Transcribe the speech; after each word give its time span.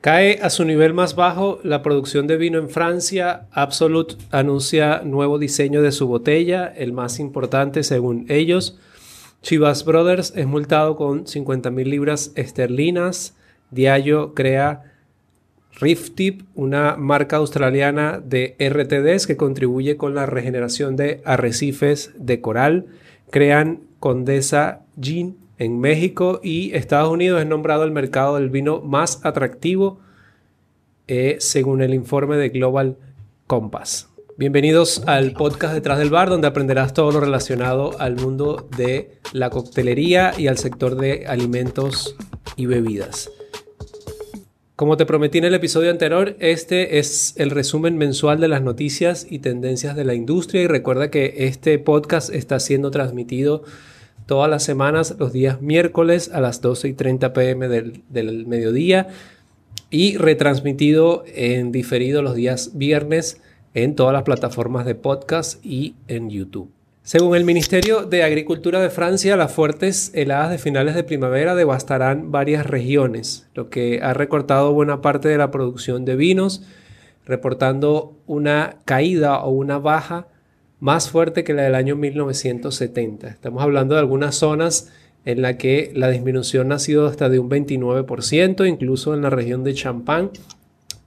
Cae 0.00 0.38
a 0.40 0.48
su 0.48 0.64
nivel 0.64 0.94
más 0.94 1.14
bajo 1.14 1.60
la 1.62 1.82
producción 1.82 2.26
de 2.26 2.38
vino 2.38 2.58
en 2.58 2.70
Francia. 2.70 3.46
Absolut 3.52 4.14
anuncia 4.30 5.02
nuevo 5.04 5.38
diseño 5.38 5.82
de 5.82 5.92
su 5.92 6.06
botella, 6.06 6.72
el 6.74 6.94
más 6.94 7.20
importante 7.20 7.82
según 7.82 8.24
ellos. 8.30 8.78
Chivas 9.42 9.84
Brothers 9.84 10.32
es 10.36 10.46
multado 10.46 10.96
con 10.96 11.26
50 11.26 11.70
mil 11.70 11.90
libras 11.90 12.32
esterlinas. 12.34 13.36
Diallo 13.70 14.32
crea 14.32 14.84
Tip, 16.14 16.42
una 16.54 16.96
marca 16.96 17.36
australiana 17.36 18.22
de 18.24 18.56
RTDs 18.58 19.26
que 19.26 19.36
contribuye 19.36 19.98
con 19.98 20.14
la 20.14 20.24
regeneración 20.24 20.96
de 20.96 21.20
arrecifes 21.26 22.12
de 22.16 22.40
coral. 22.40 22.86
Crean 23.30 23.80
Condesa 23.98 24.80
Gin 24.98 25.36
en 25.60 25.78
México 25.78 26.40
y 26.42 26.74
Estados 26.74 27.12
Unidos 27.12 27.40
es 27.40 27.46
nombrado 27.46 27.84
el 27.84 27.90
mercado 27.90 28.36
del 28.36 28.48
vino 28.48 28.80
más 28.80 29.20
atractivo 29.24 30.00
eh, 31.06 31.36
según 31.38 31.82
el 31.82 31.92
informe 31.92 32.38
de 32.38 32.48
Global 32.48 32.96
Compass. 33.46 34.08
Bienvenidos 34.38 35.02
al 35.06 35.32
podcast 35.32 35.74
Detrás 35.74 35.98
del 35.98 36.08
Bar, 36.08 36.30
donde 36.30 36.46
aprenderás 36.46 36.94
todo 36.94 37.12
lo 37.12 37.20
relacionado 37.20 38.00
al 38.00 38.16
mundo 38.16 38.70
de 38.74 39.18
la 39.34 39.50
coctelería 39.50 40.32
y 40.38 40.46
al 40.46 40.56
sector 40.56 40.96
de 40.96 41.26
alimentos 41.26 42.16
y 42.56 42.64
bebidas. 42.64 43.30
Como 44.76 44.96
te 44.96 45.04
prometí 45.04 45.36
en 45.36 45.44
el 45.44 45.52
episodio 45.52 45.90
anterior, 45.90 46.36
este 46.38 46.98
es 46.98 47.34
el 47.36 47.50
resumen 47.50 47.98
mensual 47.98 48.40
de 48.40 48.48
las 48.48 48.62
noticias 48.62 49.26
y 49.28 49.40
tendencias 49.40 49.94
de 49.94 50.04
la 50.04 50.14
industria 50.14 50.62
y 50.62 50.68
recuerda 50.68 51.10
que 51.10 51.34
este 51.36 51.78
podcast 51.78 52.32
está 52.32 52.58
siendo 52.60 52.90
transmitido 52.90 53.62
todas 54.30 54.48
las 54.48 54.62
semanas, 54.62 55.16
los 55.18 55.32
días 55.32 55.60
miércoles 55.60 56.30
a 56.32 56.40
las 56.40 56.60
12 56.60 56.86
y 56.86 56.92
30 56.92 57.32
pm 57.32 57.66
del, 57.66 58.46
mediodía 58.46 59.08
y 59.90 60.18
retransmitido 60.18 61.24
en 61.34 61.72
diferido 61.72 62.22
los 62.22 62.36
días 62.36 62.70
viernes 62.74 63.40
en 63.74 63.96
todas 63.96 64.12
las 64.12 64.22
plataformas 64.22 64.86
de 64.86 64.94
podcast 64.94 65.58
y 65.66 65.96
en 66.06 66.30
YouTube. 66.30 66.70
Según 67.02 67.34
el 67.34 67.42
Ministerio 67.44 68.04
de 68.04 68.22
Agricultura 68.22 68.80
de 68.80 68.90
Francia, 68.90 69.36
las 69.36 69.52
fuertes 69.52 70.12
heladas 70.14 70.52
de 70.52 70.58
finales 70.58 70.94
de 70.94 71.02
primavera 71.02 71.56
devastarán 71.56 72.30
varias 72.30 72.64
regiones, 72.64 73.48
lo 73.56 73.68
que 73.68 73.98
ha 74.00 74.14
recortado 74.14 74.72
buena 74.72 75.02
parte 75.02 75.26
de 75.26 75.38
la 75.38 75.50
producción 75.50 76.04
de 76.04 76.14
vinos, 76.14 76.62
reportando 77.26 78.12
una 78.28 78.76
caída 78.84 79.40
o 79.40 79.50
una 79.50 79.78
baja 79.80 80.28
más 80.80 81.10
fuerte 81.10 81.44
que 81.44 81.54
la 81.54 81.62
del 81.62 81.74
año 81.74 81.94
1970. 81.94 83.28
Estamos 83.28 83.62
hablando 83.62 83.94
de 83.94 84.00
algunas 84.00 84.34
zonas 84.34 84.90
en 85.26 85.42
las 85.42 85.56
que 85.56 85.92
la 85.94 86.08
disminución 86.08 86.72
ha 86.72 86.78
sido 86.78 87.06
hasta 87.06 87.28
de 87.28 87.38
un 87.38 87.50
29%, 87.50 88.66
incluso 88.66 89.14
en 89.14 89.22
la 89.22 89.30
región 89.30 89.62
de 89.62 89.74
Champagne 89.74 90.30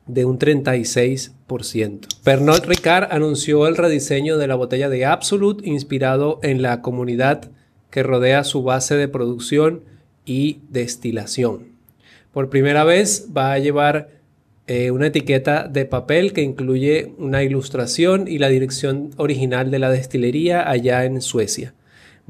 de 0.05 0.25
un 0.25 0.37
36%. 0.37 2.07
Pernod 2.23 2.65
Ricard 2.65 3.11
anunció 3.11 3.67
el 3.67 3.75
rediseño 3.75 4.37
de 4.37 4.47
la 4.47 4.55
botella 4.55 4.89
de 4.89 5.05
Absolut 5.05 5.65
inspirado 5.65 6.39
en 6.43 6.61
la 6.61 6.81
comunidad 6.81 7.49
que 7.89 8.03
rodea 8.03 8.43
su 8.43 8.63
base 8.63 8.95
de 8.95 9.07
producción 9.07 9.81
y 10.25 10.59
destilación. 10.69 11.73
Por 12.31 12.49
primera 12.49 12.83
vez 12.83 13.29
va 13.35 13.53
a 13.53 13.59
llevar 13.59 14.09
eh, 14.65 14.91
una 14.91 15.07
etiqueta 15.07 15.67
de 15.67 15.85
papel 15.85 16.31
que 16.31 16.41
incluye 16.41 17.13
una 17.17 17.43
ilustración 17.43 18.29
y 18.29 18.37
la 18.37 18.47
dirección 18.47 19.11
original 19.17 19.71
de 19.71 19.79
la 19.79 19.89
destilería 19.89 20.69
allá 20.69 21.03
en 21.03 21.21
Suecia. 21.21 21.73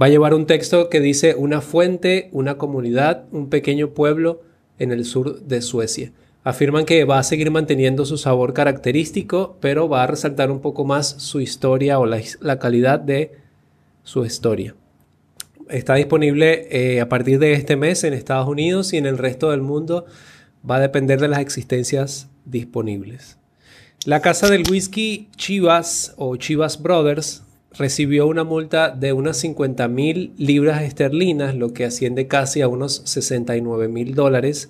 Va 0.01 0.07
a 0.07 0.09
llevar 0.09 0.33
un 0.33 0.47
texto 0.47 0.89
que 0.89 0.99
dice 0.99 1.35
una 1.37 1.61
fuente, 1.61 2.29
una 2.31 2.57
comunidad, 2.57 3.25
un 3.31 3.49
pequeño 3.49 3.89
pueblo 3.89 4.41
en 4.79 4.91
el 4.91 5.05
sur 5.05 5.41
de 5.41 5.61
Suecia. 5.61 6.11
Afirman 6.43 6.85
que 6.85 7.05
va 7.05 7.19
a 7.19 7.23
seguir 7.23 7.51
manteniendo 7.51 8.03
su 8.05 8.17
sabor 8.17 8.53
característico, 8.53 9.55
pero 9.61 9.87
va 9.87 10.03
a 10.03 10.07
resaltar 10.07 10.49
un 10.49 10.59
poco 10.59 10.83
más 10.83 11.07
su 11.19 11.39
historia 11.39 11.99
o 11.99 12.07
la, 12.07 12.59
calidad 12.59 12.99
de 12.99 13.31
su 14.03 14.25
historia. 14.25 14.75
Está 15.69 15.95
disponible 15.95 16.67
eh, 16.71 16.99
a 16.99 17.07
partir 17.07 17.37
de 17.37 17.53
este 17.53 17.75
mes 17.75 18.03
en 18.03 18.13
Estados 18.13 18.49
Unidos 18.49 18.91
y 18.91 18.97
en 18.97 19.05
el 19.05 19.19
resto 19.19 19.51
del 19.51 19.61
mundo 19.61 20.05
va 20.69 20.77
a 20.77 20.81
depender 20.81 21.19
de 21.19 21.27
las 21.27 21.39
existencias 21.39 22.29
disponibles. 22.45 23.37
La 24.05 24.21
casa 24.21 24.49
del 24.49 24.63
whisky 24.69 25.29
Chivas 25.37 26.13
o 26.17 26.35
Chivas 26.35 26.81
Brothers 26.81 27.43
recibió 27.77 28.27
una 28.27 28.43
multa 28.43 28.89
de 28.89 29.13
unas 29.13 29.37
50 29.37 29.87
mil 29.87 30.33
libras 30.37 30.83
esterlinas, 30.83 31.55
lo 31.55 31.73
que 31.73 31.85
asciende 31.85 32.27
casi 32.27 32.61
a 32.61 32.67
unos 32.67 33.01
69 33.05 33.87
mil 33.87 34.13
dólares, 34.13 34.69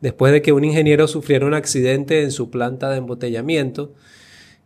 después 0.00 0.32
de 0.32 0.42
que 0.42 0.52
un 0.52 0.64
ingeniero 0.64 1.06
sufriera 1.08 1.46
un 1.46 1.54
accidente 1.54 2.22
en 2.22 2.30
su 2.30 2.50
planta 2.50 2.90
de 2.90 2.98
embotellamiento. 2.98 3.92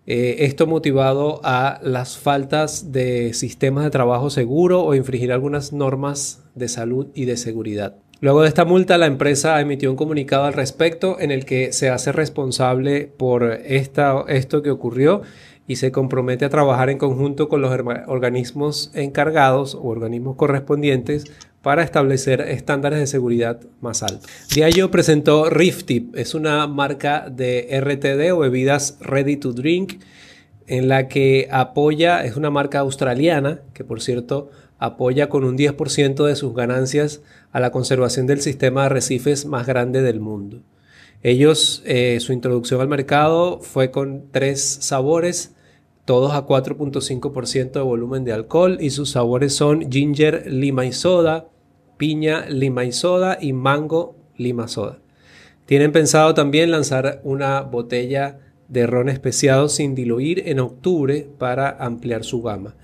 Eh, 0.06 0.44
esto 0.44 0.66
motivado 0.66 1.40
a 1.44 1.80
las 1.82 2.18
faltas 2.18 2.92
de 2.92 3.32
sistemas 3.32 3.84
de 3.84 3.90
trabajo 3.90 4.30
seguro 4.30 4.84
o 4.84 4.94
infringir 4.94 5.32
algunas 5.32 5.72
normas 5.72 6.42
de 6.54 6.68
salud 6.68 7.08
y 7.14 7.24
de 7.24 7.36
seguridad. 7.36 7.96
Luego 8.20 8.42
de 8.42 8.48
esta 8.48 8.64
multa, 8.64 8.96
la 8.96 9.06
empresa 9.06 9.60
emitió 9.60 9.90
un 9.90 9.96
comunicado 9.96 10.44
al 10.44 10.54
respecto 10.54 11.20
en 11.20 11.30
el 11.30 11.44
que 11.44 11.72
se 11.72 11.90
hace 11.90 12.12
responsable 12.12 13.10
por 13.16 13.44
esta, 13.44 14.24
esto 14.28 14.62
que 14.62 14.70
ocurrió 14.70 15.22
y 15.66 15.76
se 15.76 15.92
compromete 15.92 16.44
a 16.44 16.50
trabajar 16.50 16.90
en 16.90 16.98
conjunto 16.98 17.48
con 17.48 17.60
los 17.60 17.72
organismos 18.06 18.90
encargados 18.94 19.74
o 19.74 19.82
organismos 19.84 20.36
correspondientes 20.36 21.24
para 21.62 21.82
establecer 21.82 22.42
estándares 22.42 22.98
de 22.98 23.06
seguridad 23.06 23.60
más 23.80 24.02
altos. 24.02 24.30
Diallo 24.54 24.90
presentó 24.90 25.48
Riftip, 25.48 26.14
es 26.14 26.34
una 26.34 26.66
marca 26.66 27.28
de 27.30 27.80
RTD 27.80 28.32
o 28.34 28.40
bebidas 28.40 28.98
ready 29.00 29.38
to 29.38 29.52
drink 29.52 29.94
en 30.66 30.88
la 30.88 31.08
que 31.08 31.48
apoya, 31.50 32.24
es 32.24 32.36
una 32.36 32.50
marca 32.50 32.80
australiana 32.80 33.60
que 33.72 33.84
por 33.84 34.02
cierto 34.02 34.50
apoya 34.78 35.30
con 35.30 35.44
un 35.44 35.56
10% 35.56 36.26
de 36.26 36.36
sus 36.36 36.54
ganancias 36.54 37.22
a 37.54 37.60
la 37.60 37.70
conservación 37.70 38.26
del 38.26 38.40
sistema 38.40 38.80
de 38.80 38.86
arrecifes 38.86 39.46
más 39.46 39.64
grande 39.64 40.02
del 40.02 40.18
mundo. 40.18 40.64
Ellos, 41.22 41.84
eh, 41.86 42.18
su 42.18 42.32
introducción 42.32 42.80
al 42.80 42.88
mercado 42.88 43.60
fue 43.60 43.92
con 43.92 44.24
tres 44.32 44.60
sabores, 44.60 45.54
todos 46.04 46.32
a 46.34 46.46
4.5% 46.46 47.70
de 47.70 47.80
volumen 47.80 48.24
de 48.24 48.32
alcohol 48.32 48.78
y 48.80 48.90
sus 48.90 49.10
sabores 49.10 49.54
son 49.54 49.88
ginger, 49.90 50.50
lima 50.52 50.84
y 50.84 50.92
soda, 50.92 51.48
piña, 51.96 52.44
lima 52.46 52.84
y 52.84 52.90
soda 52.90 53.38
y 53.40 53.52
mango, 53.52 54.16
lima 54.36 54.66
soda. 54.66 54.98
Tienen 55.64 55.92
pensado 55.92 56.34
también 56.34 56.72
lanzar 56.72 57.20
una 57.22 57.60
botella 57.60 58.40
de 58.66 58.88
ron 58.88 59.08
especiado 59.08 59.68
sin 59.68 59.94
diluir 59.94 60.42
en 60.46 60.58
octubre 60.58 61.28
para 61.38 61.70
ampliar 61.70 62.24
su 62.24 62.42
gama. 62.42 62.74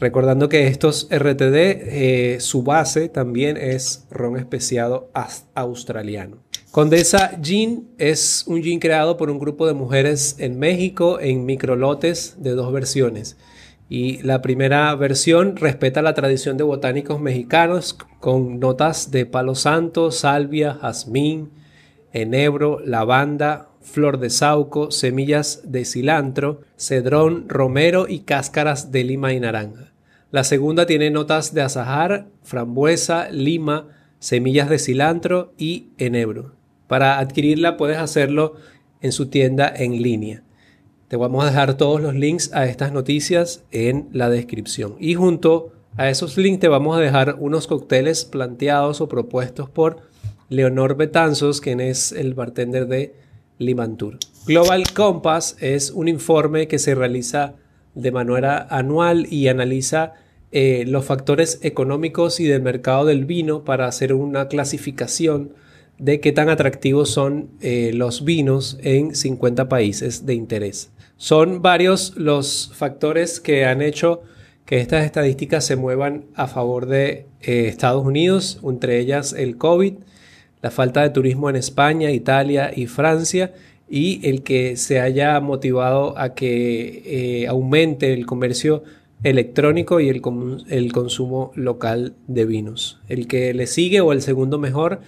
Recordando 0.00 0.48
que 0.48 0.68
estos 0.68 1.08
RTD, 1.10 1.56
eh, 1.56 2.36
su 2.40 2.62
base 2.62 3.08
también 3.08 3.56
es 3.56 4.06
ron 4.10 4.36
especiado 4.36 5.10
australiano. 5.54 6.38
Condesa 6.70 7.38
Gin 7.42 7.88
es 7.98 8.44
un 8.46 8.62
gin 8.62 8.78
creado 8.78 9.16
por 9.16 9.30
un 9.30 9.38
grupo 9.38 9.66
de 9.66 9.74
mujeres 9.74 10.36
en 10.38 10.58
México 10.58 11.18
en 11.18 11.46
microlotes 11.46 12.36
de 12.38 12.50
dos 12.52 12.72
versiones. 12.72 13.36
Y 13.88 14.22
la 14.22 14.42
primera 14.42 14.94
versión 14.94 15.56
respeta 15.56 16.02
la 16.02 16.14
tradición 16.14 16.58
de 16.58 16.64
botánicos 16.64 17.20
mexicanos 17.20 17.94
con 18.20 18.60
notas 18.60 19.10
de 19.10 19.24
palo 19.26 19.54
santo, 19.54 20.12
salvia, 20.12 20.74
jazmín, 20.74 21.50
enebro, 22.12 22.80
lavanda, 22.84 23.67
flor 23.80 24.18
de 24.18 24.30
sauco, 24.30 24.90
semillas 24.90 25.62
de 25.64 25.84
cilantro, 25.84 26.60
cedrón, 26.76 27.48
romero 27.48 28.06
y 28.08 28.20
cáscaras 28.20 28.92
de 28.92 29.04
lima 29.04 29.32
y 29.32 29.40
naranja. 29.40 29.92
La 30.30 30.44
segunda 30.44 30.86
tiene 30.86 31.10
notas 31.10 31.54
de 31.54 31.62
azahar, 31.62 32.28
frambuesa, 32.42 33.30
lima, 33.30 33.88
semillas 34.18 34.68
de 34.68 34.78
cilantro 34.78 35.54
y 35.56 35.88
enebro. 35.96 36.52
Para 36.86 37.18
adquirirla 37.18 37.76
puedes 37.76 37.98
hacerlo 37.98 38.56
en 39.00 39.12
su 39.12 39.28
tienda 39.28 39.72
en 39.74 40.02
línea. 40.02 40.42
Te 41.08 41.16
vamos 41.16 41.42
a 41.42 41.46
dejar 41.46 41.76
todos 41.78 42.02
los 42.02 42.14
links 42.14 42.52
a 42.52 42.66
estas 42.66 42.92
noticias 42.92 43.64
en 43.70 44.08
la 44.12 44.28
descripción. 44.28 44.96
Y 44.98 45.14
junto 45.14 45.72
a 45.96 46.10
esos 46.10 46.36
links 46.36 46.60
te 46.60 46.68
vamos 46.68 46.96
a 46.96 47.00
dejar 47.00 47.36
unos 47.38 47.66
cócteles 47.66 48.24
planteados 48.24 49.00
o 49.00 49.08
propuestos 49.08 49.70
por 49.70 50.02
Leonor 50.50 50.96
Betanzos, 50.96 51.60
quien 51.60 51.80
es 51.80 52.12
el 52.12 52.34
bartender 52.34 52.86
de 52.86 53.14
Global 54.46 54.84
Compass 54.94 55.56
es 55.60 55.90
un 55.90 56.08
informe 56.08 56.68
que 56.68 56.78
se 56.78 56.94
realiza 56.94 57.54
de 57.94 58.12
manera 58.12 58.66
anual 58.70 59.26
y 59.30 59.48
analiza 59.48 60.14
eh, 60.50 60.84
los 60.86 61.04
factores 61.04 61.58
económicos 61.62 62.40
y 62.40 62.44
del 62.44 62.62
mercado 62.62 63.04
del 63.04 63.26
vino 63.26 63.64
para 63.64 63.86
hacer 63.86 64.14
una 64.14 64.48
clasificación 64.48 65.52
de 65.98 66.20
qué 66.20 66.32
tan 66.32 66.48
atractivos 66.48 67.10
son 67.10 67.50
eh, 67.60 67.90
los 67.92 68.24
vinos 68.24 68.78
en 68.82 69.14
50 69.14 69.68
países 69.68 70.24
de 70.24 70.34
interés. 70.34 70.90
Son 71.16 71.60
varios 71.60 72.14
los 72.16 72.70
factores 72.74 73.40
que 73.40 73.66
han 73.66 73.82
hecho 73.82 74.22
que 74.64 74.80
estas 74.80 75.04
estadísticas 75.04 75.64
se 75.64 75.76
muevan 75.76 76.26
a 76.34 76.46
favor 76.46 76.86
de 76.86 77.26
eh, 77.40 77.66
Estados 77.66 78.04
Unidos, 78.06 78.60
entre 78.62 79.00
ellas 79.00 79.32
el 79.32 79.56
COVID, 79.56 79.94
la 80.62 80.70
falta 80.70 81.02
de 81.02 81.10
turismo 81.10 81.50
en 81.50 81.56
España, 81.56 82.10
Italia 82.10 82.72
y 82.74 82.86
Francia 82.86 83.52
y 83.88 84.26
el 84.28 84.42
que 84.42 84.76
se 84.76 85.00
haya 85.00 85.40
motivado 85.40 86.18
a 86.18 86.34
que 86.34 87.02
eh, 87.42 87.46
aumente 87.48 88.12
el 88.12 88.26
comercio 88.26 88.82
electrónico 89.22 90.00
y 90.00 90.08
el, 90.08 90.22
el, 90.68 90.92
consumo 90.92 91.52
local 91.54 92.14
de 92.26 92.44
vinos. 92.44 93.00
El 93.08 93.26
que 93.26 93.54
le 93.54 93.66
sigue 93.66 94.00
o 94.00 94.12
el 94.12 94.22
segundo 94.22 94.58
mejor 94.58 95.00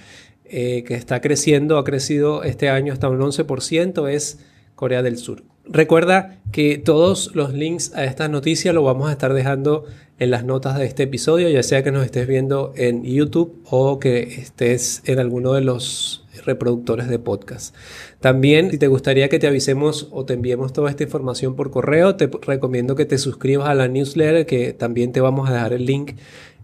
eh, 0.44 0.82
que 0.84 0.94
está 0.94 1.20
creciendo, 1.20 1.78
ha 1.78 1.84
crecido 1.84 2.42
este 2.42 2.70
año 2.70 2.92
hasta 2.92 3.08
un 3.08 3.20
11%, 3.20 4.10
es 4.10 4.40
Corea 4.74 5.02
del 5.02 5.16
Sur. 5.16 5.44
Recuerda 5.72 6.40
que 6.50 6.78
todos 6.78 7.30
los 7.36 7.54
links 7.54 7.94
a 7.94 8.04
estas 8.04 8.28
noticias 8.28 8.74
lo 8.74 8.82
vamos 8.82 9.08
a 9.08 9.12
estar 9.12 9.32
dejando 9.32 9.84
en 10.18 10.32
las 10.32 10.44
notas 10.44 10.76
de 10.76 10.84
este 10.84 11.04
episodio, 11.04 11.48
ya 11.48 11.62
sea 11.62 11.84
que 11.84 11.92
nos 11.92 12.04
estés 12.04 12.26
viendo 12.26 12.72
en 12.74 13.04
YouTube 13.04 13.62
o 13.70 14.00
que 14.00 14.22
estés 14.22 15.00
en 15.04 15.20
alguno 15.20 15.52
de 15.52 15.60
los 15.60 16.26
reproductores 16.44 17.08
de 17.08 17.20
podcast. 17.20 17.72
También, 18.18 18.72
si 18.72 18.78
te 18.78 18.88
gustaría 18.88 19.28
que 19.28 19.38
te 19.38 19.46
avisemos 19.46 20.08
o 20.10 20.24
te 20.24 20.34
enviemos 20.34 20.72
toda 20.72 20.90
esta 20.90 21.04
información 21.04 21.54
por 21.54 21.70
correo, 21.70 22.16
te 22.16 22.28
recomiendo 22.42 22.96
que 22.96 23.04
te 23.04 23.16
suscribas 23.16 23.68
a 23.68 23.74
la 23.74 23.86
newsletter, 23.86 24.46
que 24.46 24.72
también 24.72 25.12
te 25.12 25.20
vamos 25.20 25.48
a 25.48 25.52
dejar 25.52 25.72
el 25.72 25.86
link 25.86 26.14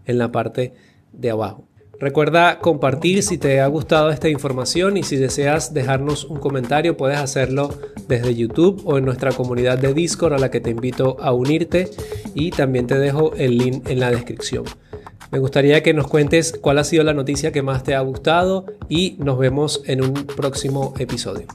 en 0.05 0.17
la 0.17 0.33
parte 0.33 0.73
de 1.13 1.29
abajo. 1.29 1.65
Recuerda 1.99 2.59
compartir 2.59 3.23
si 3.23 3.39
te 3.39 3.59
ha 3.59 3.67
gustado 3.67 4.11
esta 4.11 4.29
información 4.29 4.97
y 4.97 5.03
si 5.03 5.15
deseas 5.15 5.73
dejarnos 5.73 6.25
un 6.25 6.39
comentario 6.39 6.95
puedes 6.95 7.17
hacerlo 7.17 7.73
desde 8.07 8.35
YouTube 8.35 8.83
o 8.85 8.99
en 8.99 9.05
nuestra 9.05 9.31
comunidad 9.31 9.79
de 9.79 9.93
Discord 9.93 10.33
a 10.33 10.37
la 10.37 10.51
que 10.51 10.61
te 10.61 10.69
invito 10.69 11.17
a 11.19 11.33
unirte 11.33 11.89
y 12.35 12.51
también 12.51 12.85
te 12.85 12.99
dejo 12.99 13.33
el 13.35 13.57
link 13.57 13.89
en 13.89 13.99
la 13.99 14.11
descripción. 14.11 14.65
Me 15.31 15.39
gustaría 15.39 15.81
que 15.81 15.93
nos 15.93 16.07
cuentes 16.07 16.53
cuál 16.61 16.77
ha 16.77 16.83
sido 16.83 17.03
la 17.03 17.13
noticia 17.13 17.51
que 17.51 17.63
más 17.63 17.83
te 17.83 17.95
ha 17.95 17.99
gustado 18.01 18.65
y 18.87 19.17
nos 19.19 19.39
vemos 19.39 19.81
en 19.85 20.03
un 20.03 20.13
próximo 20.13 20.93
episodio. 20.99 21.47